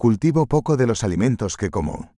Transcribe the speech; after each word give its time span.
Cultivo 0.00 0.46
poco 0.46 0.76
de 0.76 0.86
los 0.86 1.02
alimentos 1.02 1.56
que 1.56 1.70
como. 1.70 2.14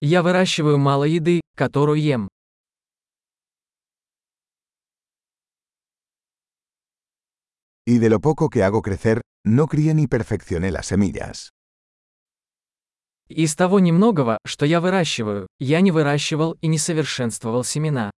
Я 0.00 0.22
выращиваю 0.22 0.76
мало 0.76 1.04
еды, 1.04 1.40
которую 1.54 2.02
ем. 2.02 2.26
Y 7.86 7.98
de 7.98 8.10
lo 8.10 8.18
poco 8.18 8.50
que 8.50 8.64
hago 8.64 8.82
crecer, 8.82 9.20
no 9.46 9.68
crié 9.68 9.94
ni 9.94 10.08
perfeccioné 10.08 10.72
las 10.72 10.86
semillas. 10.86 11.50
Из 13.28 13.54
того 13.54 13.78
немногого, 13.78 14.38
что 14.44 14.66
я 14.66 14.80
выращиваю, 14.80 15.46
я 15.60 15.80
не 15.80 15.92
выращивал 15.92 16.56
и 16.60 16.66
не 16.66 16.78
совершенствовал 16.78 17.62
семена. 17.62 18.10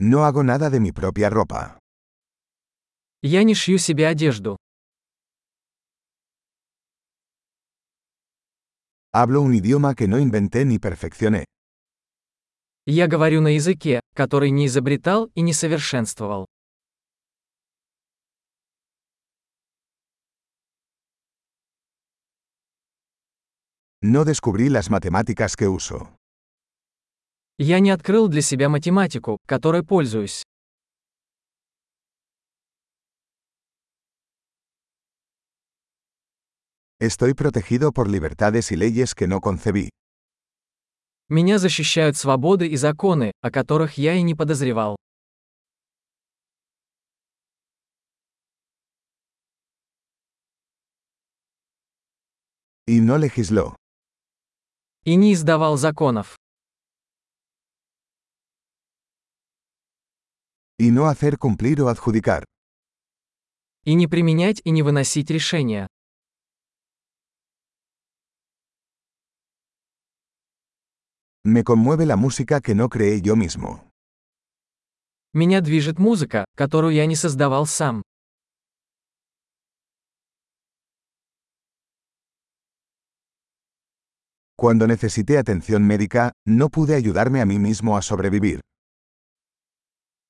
No 0.00 0.24
hago 0.24 0.42
nada 0.42 0.70
de 0.70 0.80
mi 0.80 0.92
propia 0.92 1.30
ropa. 1.30 1.78
Я 3.22 3.42
не 3.42 3.54
шью 3.54 3.78
себе 3.78 4.06
одежду. 4.06 4.56
Hablo 9.12 9.40
un 9.42 9.54
idioma 9.54 9.94
que 9.94 10.08
no 10.08 10.18
inventé 10.18 10.64
ni 10.64 10.78
perfeccioné. 10.78 11.44
Я 12.86 13.06
говорю 13.06 13.40
на 13.40 13.54
языке, 13.54 14.00
который 14.14 14.50
не 14.50 14.66
изобретал 14.66 15.30
и 15.34 15.40
не 15.40 15.52
совершенствовал. 15.54 16.46
No 24.02 24.24
descubrí 24.26 24.68
las 24.68 24.90
matemáticas 24.90 25.56
que 25.56 25.66
uso. 25.66 26.17
Я 27.61 27.81
не 27.81 27.89
открыл 27.89 28.29
для 28.29 28.41
себя 28.41 28.69
математику, 28.69 29.37
которой 29.45 29.83
пользуюсь. 29.83 30.45
Estoy 37.01 37.33
protegido 37.33 37.91
por 37.91 38.07
libertades 38.07 38.71
y 38.71 38.77
leyes 38.77 39.13
que 39.13 39.27
no 39.27 39.41
concebí. 39.41 39.89
Меня 41.27 41.59
защищают 41.59 42.15
свободы 42.15 42.65
и 42.69 42.77
законы, 42.77 43.33
о 43.41 43.51
которых 43.51 43.97
я 43.97 44.13
и 44.13 44.21
не 44.21 44.35
подозревал. 44.35 44.95
Y 52.87 53.01
no 53.01 53.17
legisló. 53.17 53.75
И 55.03 55.15
не 55.15 55.33
издавал 55.33 55.75
законов. 55.75 56.38
Y 60.78 60.90
no 60.90 61.06
hacer 61.06 61.38
cumplir 61.38 61.80
o 61.80 61.88
adjudicar. 61.88 62.44
И 63.84 63.94
не 63.94 64.06
применять 64.06 64.60
и 64.64 64.70
не 64.70 64.82
выносить 64.82 65.30
решения. 65.30 65.86
Me 71.46 71.62
conmueve 71.62 72.06
la 72.06 72.16
música 72.16 72.60
que 72.60 72.74
no 72.74 72.88
creé 72.88 73.20
yo 73.20 73.36
mismo. 73.36 73.90
Меня 75.34 75.60
движет 75.60 75.98
музыка, 75.98 76.44
которую 76.56 76.94
я 76.94 77.06
не 77.06 77.16
создавал 77.16 77.66
сам. 77.66 78.02
Cuando 84.56 84.86
necesité 84.86 85.36
atención 85.36 85.86
médica, 85.86 86.32
no 86.46 86.70
pude 86.70 86.94
ayudarme 86.94 87.42
a 87.42 87.44
mí 87.44 87.58
mismo 87.58 87.96
a 87.96 88.02
sobrevivir. 88.02 88.60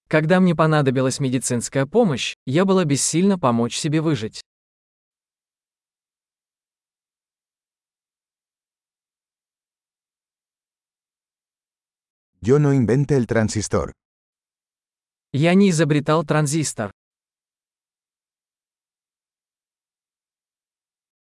Когда 0.09 0.39
мне 0.39 0.55
понадобилась 0.55 1.19
медицинская 1.19 1.85
помощь, 1.85 2.35
я 2.47 2.65
была 2.65 2.83
бессильна 2.83 3.37
помочь 3.37 3.77
себе 3.77 4.01
выжить. 4.01 4.41
Yo 12.41 12.57
no 12.57 12.73
inventé 12.73 13.17
el 13.17 13.27
transistor. 13.27 13.91
Я 15.31 15.53
не 15.53 15.69
изобретал 15.69 16.25
транзистор. 16.25 16.91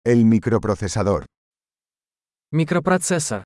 El 0.03 0.23
microprocesador. 0.23 1.27
Микропроцессор. 2.49 3.43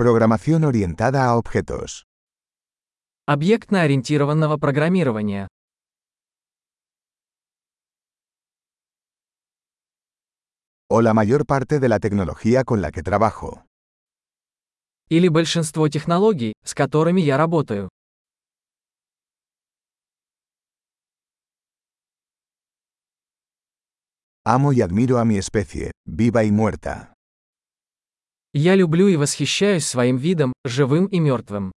Programación 0.00 0.64
orientada 0.64 1.24
a 1.24 1.36
objetos. 1.36 2.04
Объектно-ориентированного 3.26 4.58
программирования. 4.58 5.48
O 10.90 11.00
la 11.00 11.14
mayor 11.14 11.46
parte 11.46 11.80
de 11.80 11.88
la 11.88 11.98
tecnología 11.98 12.62
con 12.64 12.82
la 12.82 12.92
que 12.92 13.02
trabajo. 13.02 13.64
Или 15.08 15.28
большинство 15.28 15.88
технологий, 15.88 16.52
с 16.62 16.74
которыми 16.74 17.22
я 17.22 17.38
работаю. 17.38 17.88
Amo 24.44 24.72
y 24.72 24.82
admiro 24.82 25.18
a 25.18 25.24
mi 25.24 25.38
especie, 25.38 25.90
viva 26.06 26.44
y 26.44 26.52
muerta. 26.52 27.14
Я 28.53 28.75
люблю 28.75 29.07
и 29.07 29.15
восхищаюсь 29.15 29.85
своим 29.85 30.17
видом, 30.17 30.51
живым 30.65 31.05
и 31.05 31.19
мертвым. 31.19 31.71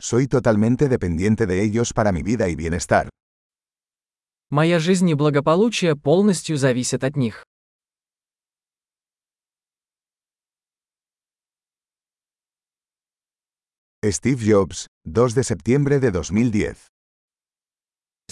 Soy 0.00 0.26
totalmente 0.26 0.88
dependiente 0.88 1.46
de 1.46 1.62
ellos 1.62 1.92
para 1.92 2.10
mi 2.10 2.24
vida 2.24 2.48
y 2.48 2.56
bienestar. 2.56 3.08
Моя 4.50 4.80
жизнь 4.80 5.08
и 5.08 5.14
благополучие 5.14 5.94
полностью 5.94 6.56
зависят 6.56 7.04
от 7.04 7.16
них. 7.16 7.44
Steve 14.04 14.40
Jobs, 14.40 14.88
2 15.04 15.34
de 15.34 15.44
septiembre 15.44 16.00
de 16.00 16.10
2010. 16.10 16.91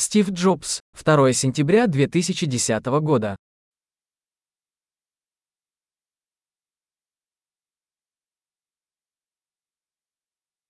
Стив 0.00 0.30
Джобс, 0.30 0.80
2 1.04 1.34
сентября 1.34 1.86
2010 1.86 2.86
года. 3.02 3.36